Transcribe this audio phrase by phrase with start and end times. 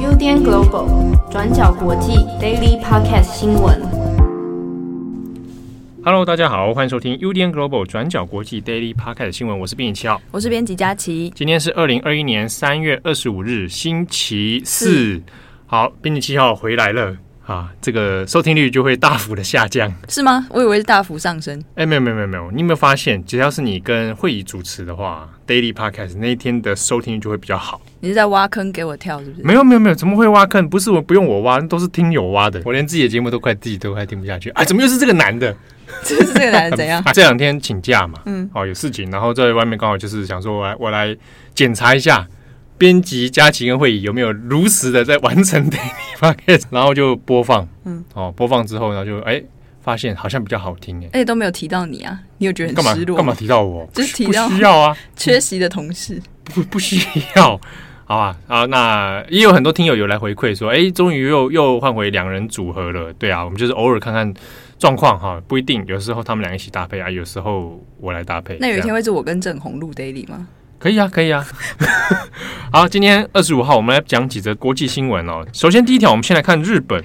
[0.00, 3.78] UDN Global 转角国际 Daily Podcast 新闻。
[6.02, 9.58] Hello，大家好，欢迎收听 UDN Global 转角国际 Daily Podcast 新闻。
[9.60, 11.30] 我是编辑七号，我是编辑佳琪。
[11.36, 15.20] 今天是二零二一年三月二十五日，星期四。
[15.66, 17.18] 好，编辑七号回来了。
[17.46, 20.46] 啊，这个收听率就会大幅的下降，是吗？
[20.50, 21.62] 我以为是大幅上升。
[21.76, 27.80] 哎，没有没有没有没有，你有没有发现，只要是你跟慧仪主持的话，Daily Podcast 那一天的收听率就会比较好。
[28.00, 29.42] 你是在挖坑给我跳，是不是？
[29.44, 30.68] 没有没有没有，怎么会挖坑？
[30.68, 32.60] 不是我不用我挖，都是听友挖的。
[32.64, 34.50] 我连自己的节目都快自己都快听不下去。
[34.50, 35.54] 啊，怎么又是这个男的？
[36.02, 37.00] 这是这个男的 怎样？
[37.06, 41.16] 啊、这两天请假嘛，嗯，哦，有事情，然后在外面刚好就是想说我来我来
[41.54, 42.26] 检查一下。
[42.78, 49.42] 编辑佳琪跟慧仪有没有如实的在完成 Daily Podcast，然后就播放，嗯，哦，播放之后呢，就哎
[49.80, 53.16] 发现好像比较好听哎，哎都没有提到你啊，你有觉得很失落？
[53.16, 53.32] 干嘛？
[53.32, 53.88] 嘛提到我？
[53.92, 57.00] 就是提到不需要啊，缺席的同事不不需
[57.36, 57.58] 要，
[58.04, 58.36] 好吧？
[58.46, 64.32] 啊，那也有很多听友有来回馈说，哎，终于又又换回两人组合了，对啊，我们就是偶尔看看
[64.78, 68.58] 状况哈，不一定，有时候他们俩一起搭配啊，有时候我来搭配。
[68.60, 70.46] 那有一天会是我跟郑红录 Daily 吗？
[70.78, 71.44] 可以啊，可以啊。
[72.70, 75.44] 好，今天二十五号，我们来讲几则国际新闻哦。
[75.52, 77.02] 首先，第一条，我们先来看日本。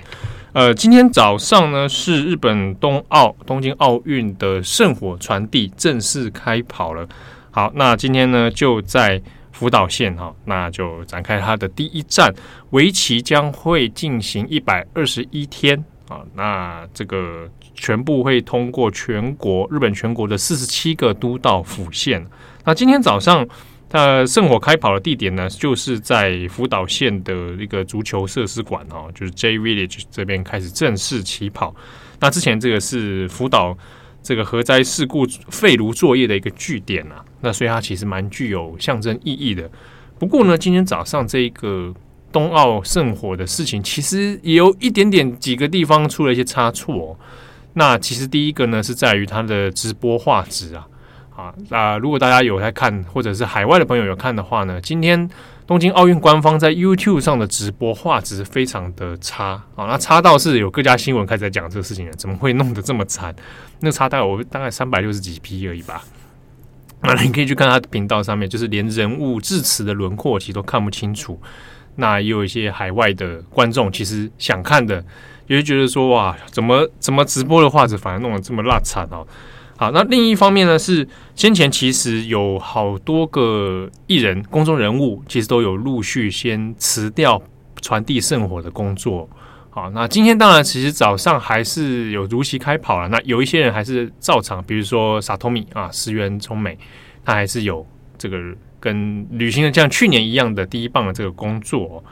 [0.53, 7.07] 呃，今天早上呢，是日本冬奥东京奥运的圣火传递正式开跑了。
[7.51, 9.21] 好，那今天呢，就在
[9.53, 12.33] 福岛县哈，那就展开它的第一站，
[12.71, 16.19] 为期将会进行一百二十一天啊。
[16.35, 22.25] 那这个全部会通过全国日本全国的四十七个都道府县。
[22.63, 23.47] 那今天早上，
[23.91, 31.75] 呃，圣火开跑的地点呢，就是在福岛县的一个足球设施馆哦，就是 J Village 这边开始正式起跑。
[32.19, 33.75] 那之前这个是福岛
[34.21, 39.69] 这个核灾事故废炉作业的一个据点啊，那所以它其实蛮具有象征意义的。
[40.19, 41.91] 不过呢，今天早上这个
[42.31, 46.95] 冬奥圣火的事情，其实也有一点点几个地方出了一些差错。
[46.95, 47.17] 哦
[47.73, 50.85] 那其实第一个呢，是在于它的直播画质啊。
[51.35, 55.29] 啊，那如果大家有在看，或者是海外的朋友有看的话呢，今天
[55.65, 63.33] 东京奥运官方在 YouTube 上的直播画质非常的差啊，那差到是有各家新闻开始在讲这个事情了，怎么会弄得这么惨？
[63.79, 66.03] 那差大概我大概三百六十几 P 而已吧。
[67.01, 71.41] 那你可以去看他频道上面，就是连人物致辞的轮廓其实都看不清楚。
[71.95, 75.03] 那也有一些海外的观众其实想看的，
[75.47, 79.25] 也会觉得说哇，怎么怎么直播的画质反而弄得这么烂惨哦。
[79.81, 87.41] 好，那另一方面呢，是先前其实有好多个艺人、公众人物，其实都有陆续先辞掉
[87.81, 89.27] 传递圣火的工作。
[89.71, 93.07] 好，那今天当然其实早上还是有如期开跑了。
[93.07, 96.77] 那有一些人还是照常，比如说萨托米啊、石原聪美，
[97.25, 97.83] 他还是有
[98.19, 98.37] 这个
[98.79, 102.03] 跟履行的像去年一样的第一棒的这个工作。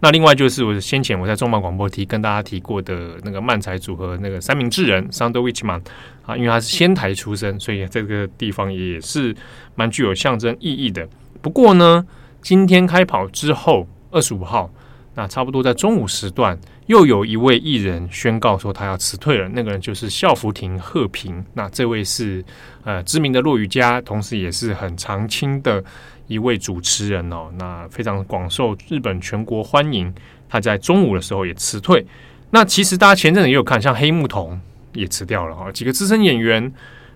[0.00, 5.82] 那另外就是我先前我在重磅广播提跟大家提过的那个漫才组合那个三明治人 Sandwich Man
[6.24, 9.34] 啊，因为他是仙台出身，所以这个地方也是
[9.74, 11.08] 蛮具有象征意义的。
[11.42, 12.06] 不过呢，
[12.40, 14.70] 今天开跑之后，二十五号，
[15.14, 16.56] 那差不多在中午时段，
[16.86, 19.48] 又有一位艺人宣告说他要辞退了。
[19.48, 21.44] 那个人就是笑福亭鹤平。
[21.54, 22.44] 那这位是
[22.84, 25.82] 呃知名的落语家，同时也是很常青的。
[26.28, 30.14] 一位主持人哦，那非常广受日本全国欢迎。
[30.48, 32.06] 他在中午的时候也辞退。
[32.50, 34.58] 那其实大家前阵子也有看，像黑木瞳
[34.94, 36.72] 也辞掉了哈，几个资深演员，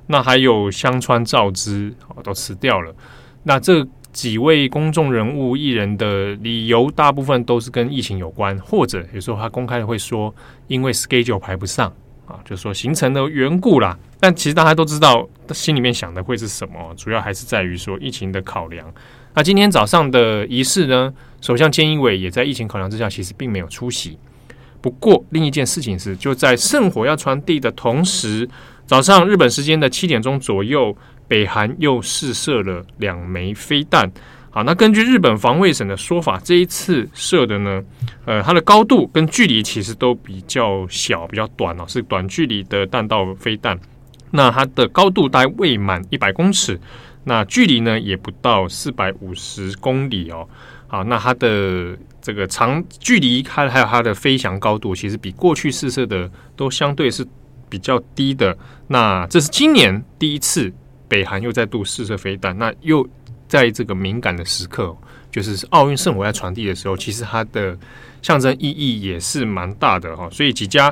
[0.08, 2.94] 那还有香川照之哦都辞掉了。
[3.44, 10.34] 那这几位公众人物艺人的理由，大部分都是跟疫情有关，或者有时候他公开的会说，
[10.66, 11.90] 因为 schedule 排不上。
[12.26, 18.86] 啊，就是说行程的缘故啦，但其实大家都知道，心里面想的会是什么，主要还是在于说疫情的考量。
[19.34, 24.18] 那今天早上的仪式呢，首相菅义伟也在疫情考量之下，其实并没有出席。
[24.80, 28.48] 不过另一件事情是，就在圣火要传递的同时，
[28.86, 30.96] 早上日本时间的七点钟左右，
[31.26, 34.10] 北韩又试射了两枚飞弹。
[34.54, 37.82] 好，那根据日本防卫省的说法，这一次射的呢，
[38.26, 43.80] 呃，它的高度跟距离其实都比较小，比较短哦，是短距离的弹道飞弹。
[44.32, 46.78] 那它的高度大概未满一百公尺，
[47.24, 50.46] 那距离呢也不到四百五十公里哦。
[50.86, 57.26] 好，那它的这个长距离，它还有它的飞翔高度，其实比过去试射的都相对是
[57.70, 58.54] 比较低的。
[58.88, 60.70] 那这是今年第一次
[61.08, 63.08] 北韩又再度试射飞弹，那又。
[63.52, 64.96] 在这个敏感的时刻，
[65.30, 67.76] 就是奥运圣火在传递的时候，其实它的
[68.22, 70.26] 象征意义也是蛮大的哈。
[70.30, 70.90] 所以几家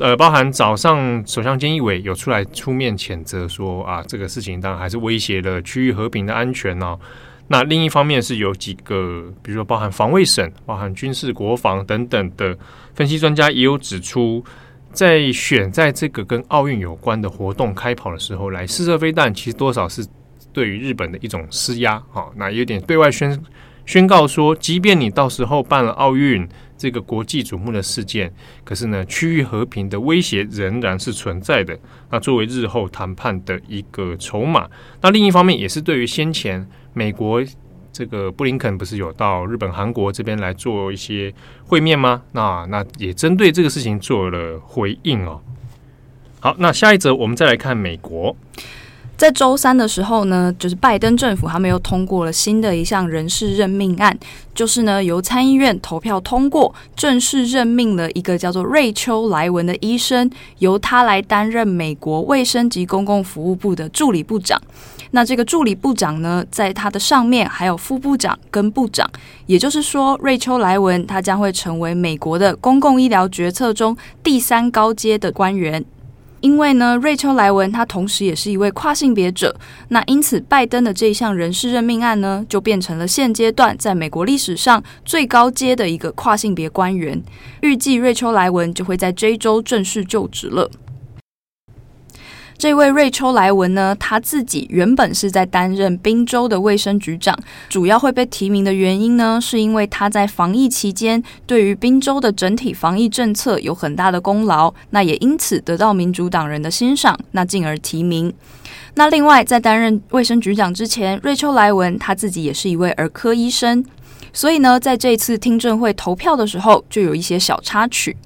[0.00, 6.98] 呃，包含早上首相菅义伟有出来出面谴责说啊，这个事情当然还是威胁了区域和平的安全哦。
[7.46, 12.58] 那另一方面是有几个，比如说包含防卫省、包含军事国防等等的
[12.96, 14.44] 分析专家也有指出，
[14.92, 20.04] 在选在这个跟奥运有关的活动开跑的时候来试射飞弹，其实多少是
[20.52, 21.98] 对于日本的一种施压。
[22.10, 23.42] 哈，那有点对外宣
[23.86, 26.48] 宣告说，即便你到时候办了奥运。
[26.78, 28.34] 这个国际瞩目的事件，
[28.64, 31.78] 可是呢，区域和平的威胁仍然是存在的。
[32.10, 34.68] 那作为日后谈判的一个筹码，
[35.00, 37.40] 那另一方面也是对于先前美国
[37.92, 41.32] 这个布林肯不是有到日本、韩国这边来做一些
[41.64, 42.20] 会面吗？
[42.32, 45.40] 那那也针对这个事情做了回应哦。
[46.40, 48.36] 好，那下一则我们再来看美国。
[49.22, 54.18] 在周三的时候呢，就是拜登政府他们又通过了新的一项人事任命案，
[54.52, 60.28] 就是呢由参议院投票通过，正式任命了一个叫做瑞秋莱文的医生，
[60.58, 64.60] 由他来担任美国卫生及公共服务部的助理部长。
[65.12, 69.08] 那这个助理部长呢，在他的上面还有副部长跟部长，
[69.46, 75.84] 也就是说，瑞秋莱文他将会成为美国的公共医疗决策中第三高阶的官员。
[76.42, 79.56] 因为呢，瑞秋莱文他同时也是一位跨性别者，
[79.88, 87.22] 那因此拜登的这一项人事任命案呢，就变成了现阶段在美国历史上最高阶的一个跨性别官员。
[87.62, 90.68] 预计瑞秋莱文就会在这一周正式就职了。
[92.62, 97.36] 这位瑞秋莱文呢，他自己原本是在担任宾州的卫生局长，
[97.68, 108.32] 主要会被提名的原因呢，是因为他在防疫期间对于宾州的整体防疫政策有很大的功劳，那也因此得到民主党人的欣赏，那进而提名。
[108.94, 113.84] 那另外，在担任卫生局长之前，瑞秋莱文他自己也是一位儿科医生，
[114.32, 118.16] 所以呢，在这次听证会投票的时候，就有一些小插曲。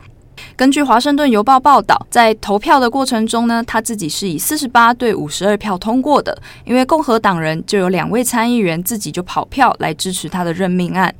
[0.56, 11.14] 根据《华盛顿邮报》报道，在投票的过程中呢，他自己是以四十八对五十二票通过的，因为共和党人就有两位参议员自己就跑票来支持他的任命案。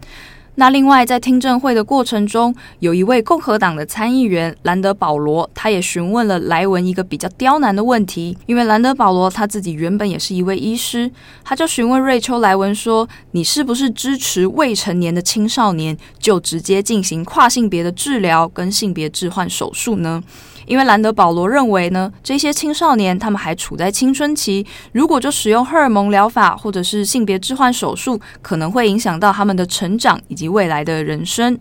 [0.58, 8.36] 那另外，在听证会的过程中，有一位共和党的参议员兰德保罗，他也询问了莱文一个比较刁难的问题。
[8.46, 11.10] 因为兰德保罗他自己原本也是一位医师，
[11.44, 20.22] 他就询问瑞秋莱文说：“你是不是支持未成年的青少年就直接进行跨性别的治疗跟性别置换手术呢？”
[20.66, 31.58] 因为兰德保罗认为呢，这些青少年他们还处在青春期，如果就使用荷尔蒙疗法或者是性别置换手术，可能会影响到他们的成长以及未来的人生。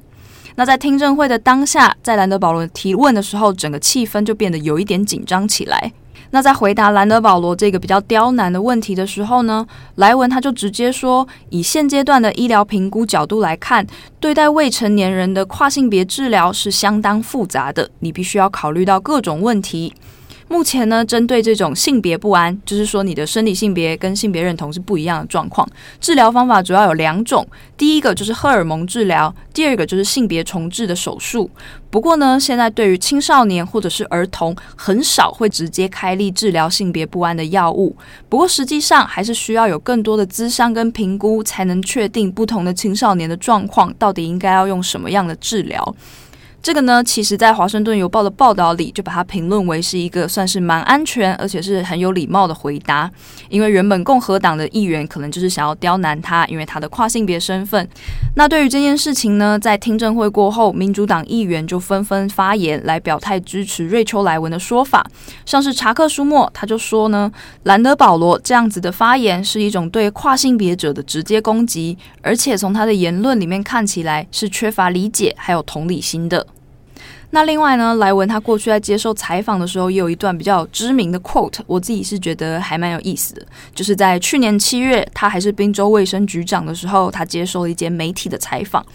[0.56, 5.92] 那在听证会的当下，在兰德保罗提问的时候，整个气氛就变得有一点紧张起来。
[6.36, 9.66] 那在回答兰德保罗这个比较刁难的问题的时候呢，
[9.96, 13.88] 莱文他就直接说，以现阶段的医疗评估角度来看，
[14.20, 19.94] 对待未成年人的跨性别治疗是相当复杂的，你必须要考虑到各种问题。
[20.48, 25.68] 目前呢，针对这种性别不安，就是说你的生理性别跟性别认同是不一样的状况，
[26.00, 27.46] 治疗方法主要有两种，
[27.76, 31.50] 第一个就是荷尔蒙治疗，第二个就是性别重置的手术。
[31.90, 37.96] 不过呢，现在对于青少年或者是儿童，很少会直接开立治疗性别不安的药物。
[38.30, 45.96] 不过实际上还是需要有更多的咨商跟评估，才能确定不同的青少年的状况到底应该要用什么样的治疗。
[46.66, 53.08] 这个呢，其实，在《华盛顿邮报》的报道里，就把它评论为是一个算是蛮安全，而且是很有礼貌的回答。
[53.50, 57.88] 因为原本共和党的议员可能就是想要刁难他，因为他的跨性别身份。
[58.36, 65.06] 那对于这件事情呢，在听证会过后，民主党议员就纷纷发言来表态支持瑞秋莱文的说法。
[65.46, 67.32] 像是查克·舒默，他就说呢，
[67.66, 76.48] 兰德保罗这样子的发言是一种对跨性别者的直接攻击，而且从他的言论里面看起来是缺乏理解还有同理心的。
[77.32, 83.46] 那另外呢，莱文他过去在接受采访的时候，也有一段比较知名的 quote，我自己是觉得还蛮有意思的。
[83.74, 88.86] 就是在去年七月，他还是宾州卫生局长的时候，他接受了一间媒体的采访。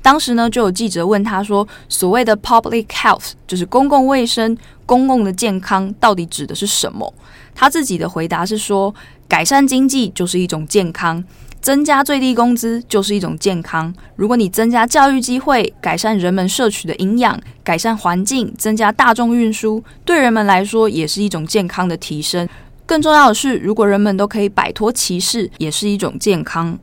[0.00, 4.56] 当时呢，就有记者问他说：“所谓的 public health，就是公共卫生、
[4.86, 7.12] 公共的健康，到底指的是什么？”
[7.54, 8.94] 他自己的回答是说
[9.28, 11.22] ：“改善经济就是一种健康。”
[11.60, 13.92] 增加最低工资就是一种健康。
[14.16, 22.48] 如果你增加教育机会，改善人们摄取的营养，改善环境，增加大众运输，对人们来说也是一种健康的提升。
[22.86, 26.78] 更重要的是，如果人们都可以摆脱歧视，也是一种健康。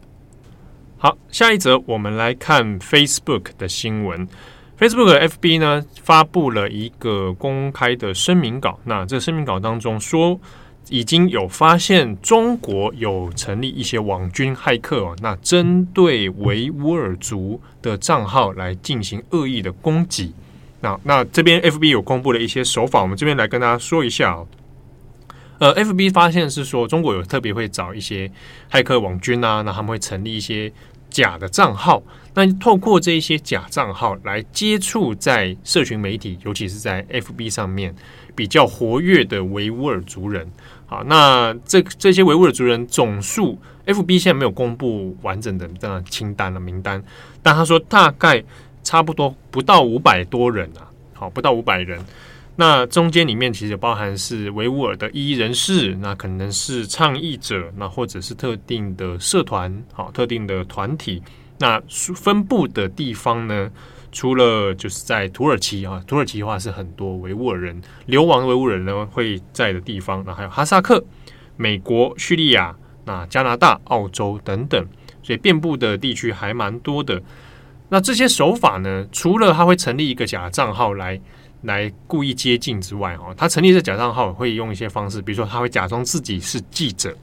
[0.98, 4.28] 好，下一则我们来看 Facebook 的新闻。
[4.80, 10.40] Facebook FB 呢发布了一个公开的声明稿，那这声明稿当中说。
[10.90, 20.34] 已经有发现中国有成立一些网军骇客哦，那针对维吾尔族的账号来进行恶意的攻击。
[20.82, 24.48] 那那这边 FB 有公布了一些手法，我们这边来跟大家说一下哦。
[25.60, 28.32] 呃，FB 发现是说中国有特别会找一些
[28.72, 30.72] 骇客网军啊，那他们会成立一些
[31.10, 32.04] 假的账号，
[32.36, 37.96] 那透过这一些假账号来接触在社群媒体，尤其是在 FB 上面
[38.36, 40.48] 比较活跃的维吾尔族人。
[40.90, 47.04] 好，那这这些维吾尔族人总数，FB 现在没有公布完整的这样清单的名单，
[47.44, 48.42] 但他说大概
[48.84, 52.00] 差不多不到五百多人啊，好，不到五百人。
[52.56, 61.22] 那中间里面其实包含是维吾尔的异议人士，那可能是倡议者，那或者是特定的社团，好，特定的团体。
[61.60, 61.82] 那
[62.16, 63.70] 分布的地方呢？
[64.18, 71.06] 除了就是在土耳其啊，土耳其的话是很多维吾尔人流亡维吾尔人呢会在的地方，那还有哈萨克、
[71.56, 74.84] 美国、叙利亚、那加拿大、澳洲等等，
[75.22, 77.22] 所以遍布的地区还蛮多的。
[77.90, 81.22] 那这些手法呢，除了他会成立一个假账号来
[81.62, 87.16] 来故意接近之外，哦，他成立这假账号会用一些方式，比如说他会假装自己是记者，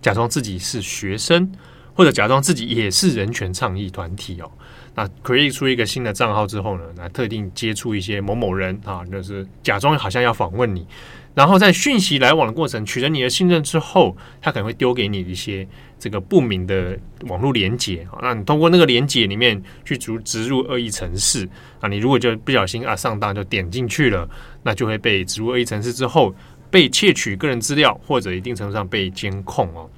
[0.00, 1.52] 假装自己是学生，
[1.94, 4.50] 或者假装自己也是人权倡议团体哦。
[4.94, 10.86] 那 create 出一个新的账号之后呢，那特定接触一些某某人啊，就是假装好像要访问你，
[11.34, 15.66] 然后在讯息来往的过程取得你的信任之后，他可能会丢给你一些
[15.98, 21.48] 这个不明的网络连接啊，那你通过那个连接里面去植植入恶意程式
[21.80, 24.28] 啊，你如果就不小心啊上当就点进去了，
[24.62, 26.34] 那就会被植入恶意程式之后
[26.70, 29.88] 被窃取个人资料，或者一定程度上被监控哦。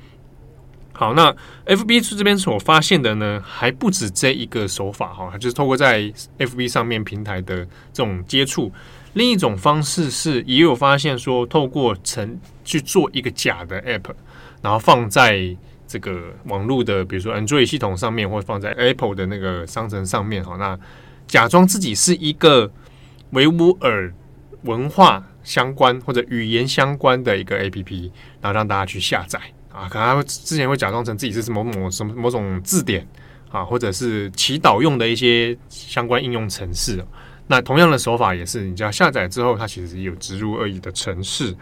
[0.97, 1.35] 好，那
[1.67, 6.03] FB 这边所发现的呢，还不止这一个手法哈，就是透过在
[6.39, 8.71] FB 上面平台的这种接触，
[9.15, 14.13] 另一种方式是也有发现说，透过成去做一个假的 App，
[14.63, 15.57] 然后放在
[15.89, 20.79] 这个网络的，比如说 Android 系统上面，或者放在 Apple 的那个商城上面哈，那
[21.27, 22.71] 假装自己是一个
[23.31, 24.15] 维吾尔
[24.63, 29.41] 文化相关或者语言相关的一个 APP，然后让大家去下载。
[29.75, 33.05] 啊，可能他会之前会假装成自己是某某什么某种字典
[33.51, 37.05] 啊，或者是祈祷用的一些相关应用程式。
[37.49, 41.55] 那同样的手法也是，你只要下载之后，它其实有植入恶意的程式。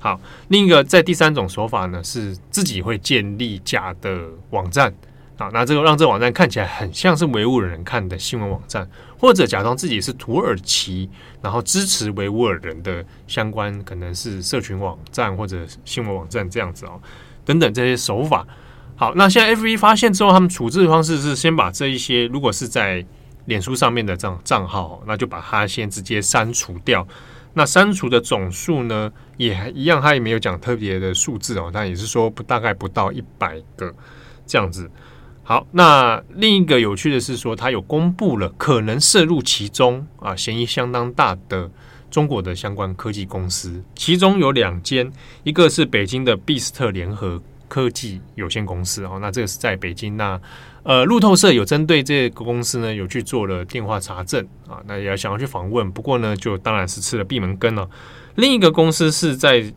[0.00, 4.92] 好，另一个在第三种手法呢，是自己会建立假的网站
[5.38, 11.08] 啊，那这个让这网站看起来很像是维吾尔人看的新闻网站，或者假装自己是土耳其，
[11.40, 17.00] 然后支持维吾尔人的相关可能是社群网站或者新闻网站这样子哦。
[17.44, 18.46] 等等这些手法，
[18.96, 23.04] 好，那现在 FB 发现之后，他们处置的方式是先把这一些如果是在
[23.46, 27.06] 脸书上面的账账号，那就把它先直接删除掉。
[27.54, 33.92] 那删除的总数呢，也一样，他也没有讲特别的数字哦，但也是说不大概不到一百个
[34.46, 34.90] 这样子。
[35.42, 41.70] 好，那另一个有趣的是说，他有公布了可能涉入其中啊，嫌疑相当大的。
[42.12, 45.10] 中国的相关科技公司，其中有两间，
[45.42, 50.16] 一个是北京的必斯特联合科技有限公司哦，那这个是在北京。
[50.18, 50.38] 那
[50.82, 57.88] 呃，路透社有针对这个公司呢，有去做了电话查证啊，那也想要去访问，不过呢，就当然是吃了闭门羹了。
[58.34, 59.72] 另一个公司是在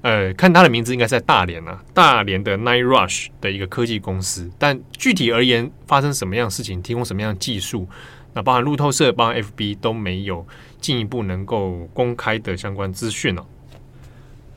[0.00, 7.86] 呃，看它的名字应该在大连啊，大连的 Night Rush 的一个科技公司，但具体而言发生什么样事情，提供什么样的技术，
[8.34, 10.46] 那包含路透社、包含 FB 都没有。
[10.84, 13.42] 进一步能够公开的相关资讯哦。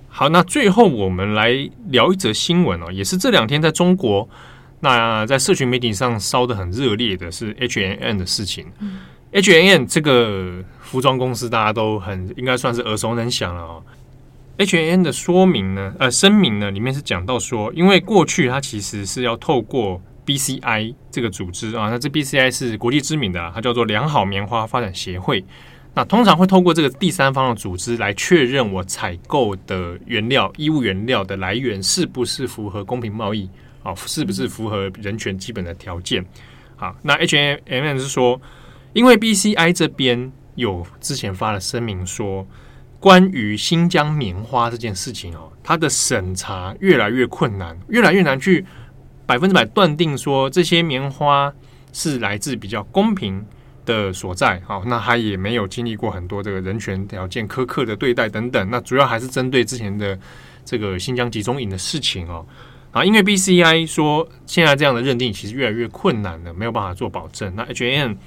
[0.10, 1.54] 好，那最后我们来
[1.88, 4.28] 聊一则新闻哦，也是这两天在中国，
[4.82, 8.66] 那在社群媒体上烧得很热烈的是 H&M 的事情。
[8.80, 9.00] 嗯、
[9.32, 13.82] H&M 这个服装公司大家都很应该算是耳熟能详了哦。
[14.58, 25.44] H&M 的说明呢，呃，声明呢里面是讲到说，因为过去它其实是要透过 BCI 这个组织啊，那这 BCI 是国际知名的，它叫做良好棉花发展协会。
[25.96, 33.50] 那通常会透过这个第三方的组织来确认我采购的原料、衣物原料的来源是不是符合公平贸易
[33.82, 36.24] 啊，是不是符合人权基本的条件？
[36.76, 38.40] 好，那 H A M 是说，
[38.94, 42.46] 因为 BCI 这边有之前发了声明说，
[43.00, 48.64] 关于新疆棉花这件事情哦，它的审查越来越困难，越来越难去
[49.28, 51.54] 百分之百断定说这些棉花
[51.94, 53.46] 是来自比较公平。
[53.86, 60.20] 的所在，好，那他也没有经历过很多这个人权条件苛刻的对待等等，那主要还是针对之前的
[60.66, 62.46] 这个新疆集中营的事情哦，
[62.92, 68.18] 啊，因为 BCI 说现在这样的认定其实越来越困难了，没有办法做保证，那 ham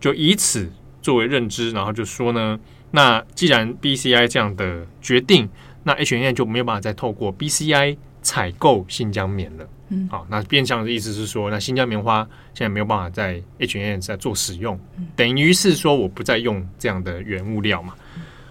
[0.00, 2.58] 就以此作为认知，然后就说呢，
[2.92, 5.50] 那既然 BCI 这样的决定，
[5.82, 7.98] 那 ham 就没有办法再透过 BCI
[8.30, 9.68] 采购新疆棉了。
[9.88, 14.78] 嗯，好，那变相的意思是说，那新疆棉花现在没有办法在 H N 在做使用，
[15.16, 17.94] 等于是说我不再用这样的原物料嘛。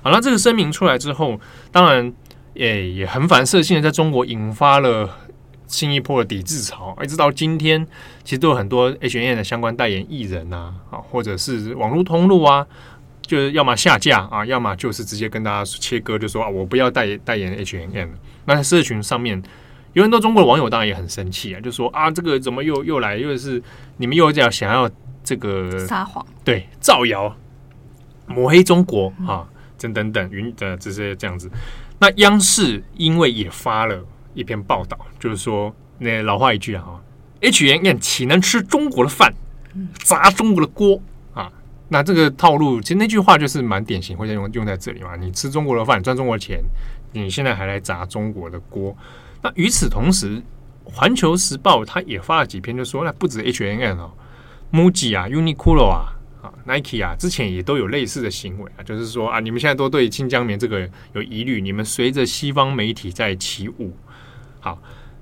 [0.01, 1.39] 好，那这个声明出来之后，
[1.71, 2.13] 当然
[2.53, 5.17] 也也很反射性的在中国引发了
[5.65, 7.88] 新一波的抵制潮，一直到今天，
[8.25, 12.67] 其实都有很多 H N 的相关代言艺人啊，啊，或者是网络通路啊，
[13.21, 18.09] 就是要么下架啊，要么就是直接跟大家切割，就说啊，我不要代代言 H&M。
[18.43, 19.41] 那在社群上面，
[19.93, 23.62] 有很多中国的网友当然也很生气啊，就说啊，这个怎么又又来，又是
[23.98, 24.89] 你们又要想要
[25.24, 27.36] 这个撒谎，对，造谣、
[28.27, 29.48] 抹黑中国啊，
[29.79, 31.50] 等等等，云的这些这样子。
[32.00, 37.01] 那央视因为也发了一篇报道，就是说那老话一句啊
[37.41, 39.34] ，H&M 岂能吃中国的饭，
[40.03, 41.01] 砸中国的锅
[41.34, 41.51] 啊？
[41.89, 45.15] 那这个套路其实那句话就是蛮典型，会在用用在这里嘛。
[45.15, 46.63] 你吃中国的饭，赚中国的钱，
[47.12, 48.96] 你现在还来砸中国的锅？
[49.41, 50.38] 那与此同时，
[50.84, 54.12] 《环球时报》他也发了几篇，就说那不止 H&M 哦
[54.72, 56.15] ，MUJI 啊，Uniqlo 啊。
[56.41, 63.93] 啊，Nike 啊，之前也都有类似的行为啊，就是说啊，你们现在都对新疆棉这个有疑虑，你们随着西方媒体在起舞。
[64.62, 64.81] 好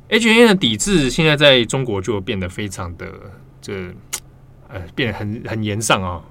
[0.10, 3.12] ，H&M 的抵制现在在中国就变得非常的
[3.60, 3.74] 这
[4.70, 6.22] 呃，变得很很严上啊。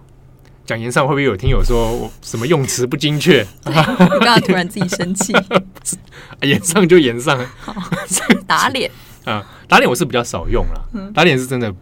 [0.67, 3.47] 讲言上会不会有听友说我什么用词不精确？
[3.65, 5.33] 我刚刚突然自己生气，
[6.43, 7.39] 言上就言上，
[8.47, 8.91] 打脸
[9.25, 11.73] 啊，打脸我是比较少用了，打脸是真的。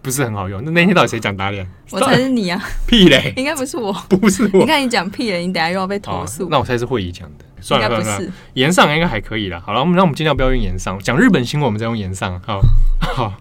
[0.00, 0.64] 不是很好用。
[0.64, 1.68] 那那天到底谁讲打脸？
[1.90, 2.64] 我猜是你啊！
[2.86, 3.34] 屁嘞！
[3.36, 4.60] 应该不是我，不是我。
[4.60, 6.48] 你看你讲屁嘞，你等下又要被投诉。
[6.48, 7.44] 那我猜是慧仪讲的。
[7.60, 8.30] 算了，不是。
[8.54, 9.60] 炎上应该还可以啦。
[9.66, 10.96] 好了，我们那我们尽量不要用言上。
[11.00, 12.40] 讲日本新闻，我们再用言上。
[12.46, 12.60] 好
[13.00, 13.34] 好。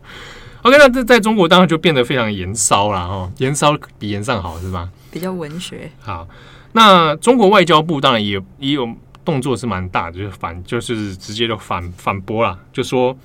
[0.67, 3.31] OK，那这在中国当然就变得非常炎烧了哈。
[3.37, 4.89] 炎烧比炎上好是吧？
[5.09, 5.89] 比较文学。
[6.01, 6.27] 好，
[6.73, 8.89] 那中国外交部当然也也有
[9.23, 13.17] 动作是蛮大的，就是反，就是直接就反反驳了，就说。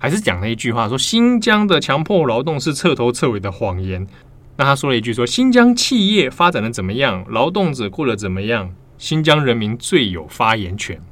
[0.00, 4.06] 还是讲了一句话，说新疆的强迫劳动是彻头彻尾的谎言。
[4.54, 11.02] 那他说了一句说，说新疆企业发展的怎么样，劳动者过得怎么样，新疆人民最有发言权。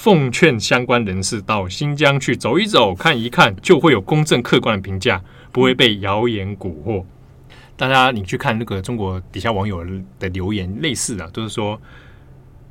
[0.00, 7.04] 奉劝相关人士到新疆去走一走，看一看，就会有公正客观的评价，不会被谣言蛊惑。
[7.76, 9.84] 大家你去看那个中国底下网友
[10.18, 11.78] 的留言，类似的都是说，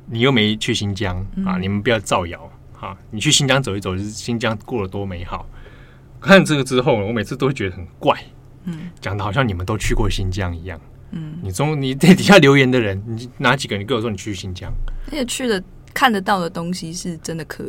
[0.06, 2.50] 你又没去新疆啊，你们不要造谣
[2.80, 5.48] 啊，你去新疆走一走，就是新疆过得多美好。
[6.20, 8.20] 看这个之后，我每次都会觉得很怪，
[8.64, 10.80] 嗯，讲的好像你们都去过新疆一样，
[11.12, 13.78] 嗯，你中你在底下留言的人，你哪几个？
[13.78, 14.68] 你跟我说你去新疆，
[15.06, 17.64] 而且去的看得到的东西是真的可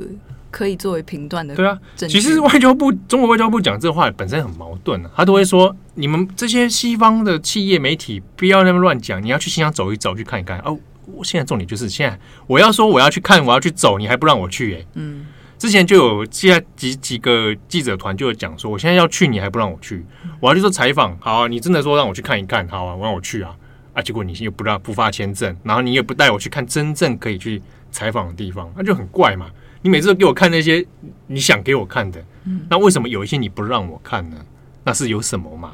[0.50, 1.80] 可以作为评断的，对啊。
[1.96, 10.60] 其实外交部中国外交部讲这话本身很矛盾啊，他都会说你们这些西方的企业媒体不要那么乱讲，你要去新疆走一走，去看一看。
[10.60, 15.26] 哦，我现在重点就是现在我要说我要去看，我要去走，你还不让我去，欸，嗯。
[15.58, 20.04] 之前就有现在几几个记者团就有讲说，我现在要去，你还不让我去，
[20.40, 23.56] 我要去做采访，好啊，你真的说让我去看一看，好啊，我让我去啊，
[23.94, 29.48] 啊，结果你又不让不发签证，然后你也不带我去看真正可以去采访的地方，那就很怪嘛。
[29.84, 30.86] 你每次都给我看那些
[31.28, 32.24] 你想给我看的，
[32.70, 34.38] 那为什么有一些你不让我看呢？
[34.84, 35.74] 那是有什么嘛？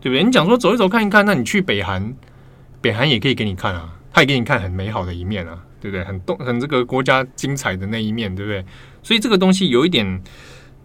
[0.00, 0.24] 对不对？
[0.24, 2.14] 你讲说走一走看一看，那你去北韩，
[2.80, 6.04] 北韩也可以给你看啊，他也给你看很美好的一面啊，对不对？
[6.04, 8.64] 很动很这个国家精彩的那一面，对不对？
[9.02, 10.20] 所以这个东西有一点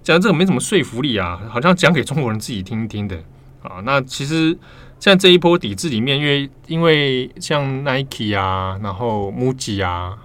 [0.03, 3.17] 讲这个没什么说服力啊，好像讲给中国人自己听听的
[3.63, 3.81] 啊。
[3.83, 4.57] 那其实
[4.99, 10.17] 像这一波抵制里面，因为因为像 Nike 啊，然后 MUJI 啊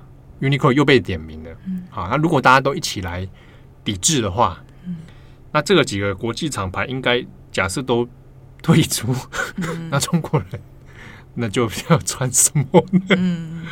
[0.44, 1.50] ，Uniqlo 又被点名了。
[1.90, 3.26] 啊，那如果大家都一起来
[3.82, 4.62] 抵制的话，
[5.52, 8.08] 那这个几个国际厂牌应该假设都
[8.62, 9.14] 退出，
[9.90, 10.60] 那中国人
[11.34, 13.00] 那就要穿什么呢？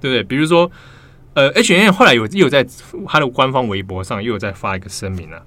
[0.00, 0.22] 对不对？
[0.22, 0.70] 比如说。
[1.34, 2.66] 呃，H&M 后来有又有在
[3.06, 5.40] 他的官方微博上又有在发一个声明啊，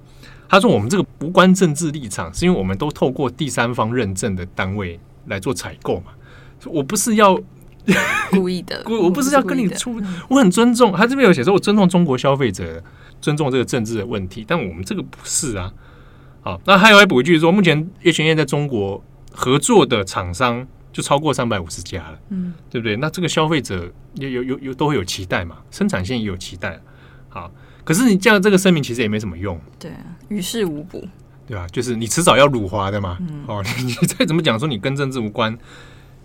[0.48, 6.12] 他说我们这个无关政治立场，是因为我们都透过第三方认证的单位来做采购嘛，
[6.64, 7.38] 我不是要
[8.32, 12.82] 故意的， 我不是要跟你出，我很尊重他这边有写说，我尊重中国消费者，
[13.20, 15.72] 尊重这个政治的问题，但我们这个不是啊。
[16.42, 20.66] 好，那还有还补一句说，目前 H&M 在中国合作的厂商。
[20.92, 22.96] 就超过三百五十家了，嗯，对不对？
[22.96, 26.78] 那这个消费者有有有有都会有期待嘛，生产线也有期待。
[27.30, 27.50] 好，
[27.82, 31.02] 可是你这样这个声明其实也没什么用，对啊，于事无补，
[31.46, 31.66] 对吧？
[31.68, 35.56] 就是你迟早要辱华的嘛，嗯、哦，你再怎么讲说你跟政治无关，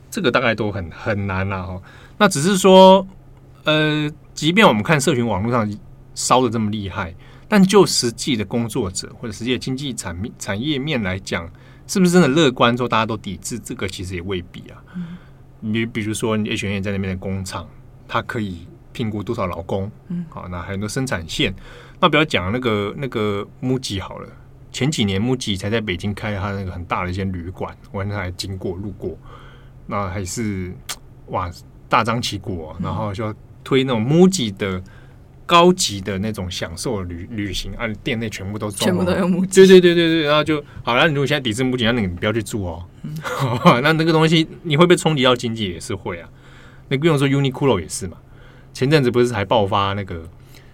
[0.09, 1.81] 这个大概都很很难啦哦。
[2.17, 3.07] 那只是说，
[3.63, 5.69] 呃，即便我们看社群网络上
[6.15, 7.13] 烧的这么厉害，
[7.47, 11.49] 但就实际的工作者或者实际的经济产业产业面来讲。
[11.89, 12.75] 是不是真的乐观？
[12.75, 14.75] 说大家都抵制这个，其实也未必啊。
[15.61, 17.65] 你比如说，你 H&M 在那边的工厂，
[18.09, 19.89] 它可以聘雇多少劳工？
[20.09, 21.55] 嗯，好，那还有很多生产线。
[22.01, 24.27] 那不要讲那个那个 MUJI 好了。
[24.69, 29.17] 前几年 MUJI 才在北京开它那个很大的一间旅馆，我那还经过路过，
[29.87, 30.71] 那还是
[31.27, 31.49] 哇
[31.89, 34.81] 大张旗鼓，然后就推那种 MUJI 的
[35.45, 39.65] 高级的那种享受旅旅行啊，店内全部都装，全部都有木屐。
[39.65, 41.07] 对对对对对，然后就好了。
[41.07, 42.83] 你如果现在抵制木屐，那你不要去住哦。
[43.03, 43.15] 嗯、
[43.81, 46.29] 那那个东西你会被冲击到经济也是会啊。
[46.89, 48.17] 那不用说，Uniqlo 也是嘛。
[48.73, 50.23] 前阵子不是还爆发那个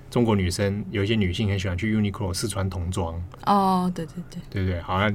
[0.10, 5.12] 中国女生有一些女性很喜欢去 Uniqlo 试穿童装哦，对对对，对对，好像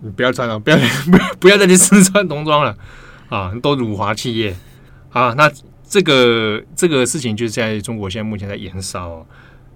[0.00, 2.76] 你不要穿了，不要不要 不要再去试穿童装了
[3.34, 4.54] 啊，都辱华企业
[5.10, 5.32] 啊。
[5.32, 5.50] 那
[5.82, 9.26] 这个这个事情就是在中国现在目前在延烧。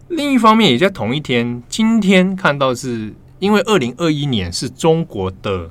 [0.08, 5.70] 另一方面，也在同一天，今天看到是因为二零二一年是中国的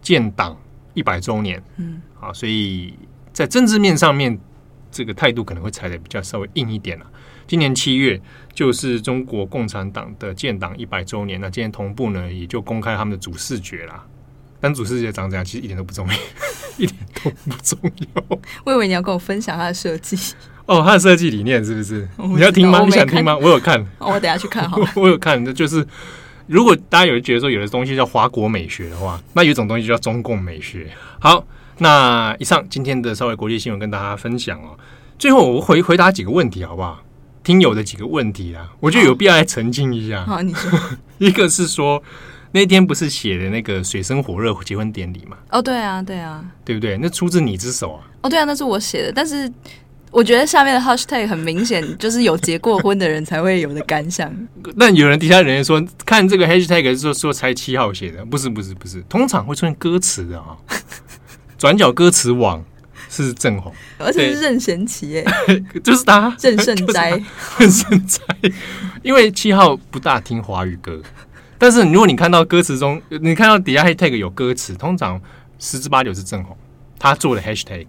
[0.00, 0.56] 建党
[0.94, 2.94] 一百周年，嗯，啊，所以
[3.32, 4.38] 在政治面上面。
[4.88, 7.04] 这个态度可能会踩的比较稍微硬一点了。
[7.46, 8.18] 今年七月
[8.54, 14.06] 就是中国共产党的建党一百周年，那今天同步呢也就公开他们的主视觉啦。
[14.66, 16.14] 但主世界长怎样，其实一点都不重要，
[16.76, 18.38] 一点都不重要。
[18.64, 20.18] 我以为你要跟我分享他的设计
[20.66, 22.08] 哦，他的设计理念是不是？
[22.16, 22.82] 你要听吗？
[22.84, 23.36] 你想听吗？
[23.36, 24.88] 我有看， 哦、我等下去看好了。
[24.96, 25.86] 我有看，就是
[26.48, 30.90] 如果大家有觉得说有的东西叫华国美学的话，那有一种东西叫中共美学。
[31.20, 31.46] 好。
[31.78, 34.78] 那以上今天的稍微国际新闻跟大家分享哦。
[35.18, 37.02] 最后我回回答几个问题好不好？
[37.44, 40.24] 听友的几个问题啊，我觉得有必要来澄清一下。
[40.24, 40.70] 好，你说。
[41.18, 42.02] 一个是说
[42.56, 45.36] 那天不是写的那个水深火热结婚典礼嘛？
[45.50, 46.96] 哦，对啊，对啊，对不对？
[46.96, 48.00] 那出自你之手啊？
[48.22, 49.12] 哦，对啊，那是我写的。
[49.12, 49.52] 但是
[50.10, 54.34] 我觉得下面的 hashtag 很明显就是有结过婚的人才会有的感想。
[54.74, 60.56] 那有人底下人说看这个 hashtag 是说说才七号写的，不是不是不是，通常会出现歌词的啊。
[61.58, 62.64] 转角歌词网
[63.10, 65.24] 是郑红，而且是任贤齐哎，
[65.84, 67.10] 就是他任胜斋，
[67.58, 68.20] 任胜斋。
[69.02, 71.00] 因为七号不大听华语歌，
[71.58, 75.20] 但是如果你看到歌词中，你看到底下 hashtag 有歌词，通常
[75.58, 76.56] 十之八九是郑红
[76.98, 77.86] 他做的 hashtag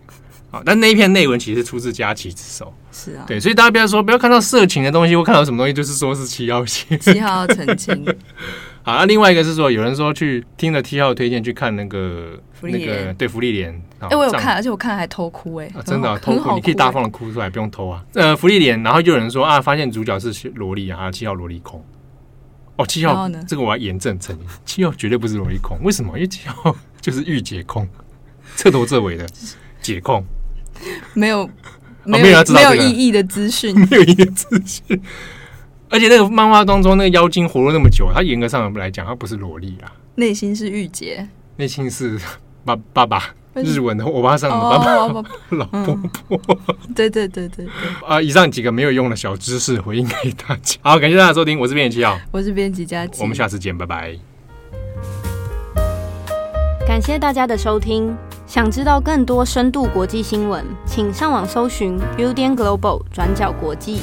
[0.51, 0.61] 啊。
[0.65, 8.05] 但那一篇内文其实出自佳琪之手，是啊，对，所以大家不要说不要看到色情的东西，或看到什么东西就是说是七号线，七号澄清。
[8.83, 18.01] 好，那另外一个是说，有人说去听了七号推荐去看那个那个对芙莉莲，哎、欸，我有看，而且我看还偷哭哎、欸啊，真的、啊、偷哭，你可以大方的哭出来，不用偷啊。
[18.13, 21.83] 呃，福利莲，然后就有人说啊，发现主角是萝莉啊，七号萝莉控。
[22.77, 26.13] 哦，七号这个我要严正承认，七号绝对不是萝莉控，为什么？
[26.15, 27.87] 因为七号 就是御姐控，
[28.55, 29.27] 彻头彻尾的
[29.81, 30.23] 解控，
[31.13, 31.49] 没有
[32.03, 35.01] 没有、没有意义的资讯， 没有意义的资讯。
[35.89, 42.19] 而且那个漫画当中，那个妖精活了那么久，他严格上来讲，他不是萝莉啦，内心是御姐，内心是
[42.65, 43.33] 爸爸爸，
[43.65, 46.93] 日文的欧巴桑的爸爸，哦、 老婆婆、嗯。
[46.95, 47.67] 对对对对对。
[48.07, 50.77] 啊，以上几个没有用的小知识回应给大家。
[50.83, 54.17] 好，感谢大家收听，我是编辑七号，我是编辑佳琪，我们下次见，拜拜。
[56.87, 58.15] 感谢大家的收听，
[58.45, 64.01] 想知道更多深度国际新闻，请上网搜寻 Udan Global 转角国际。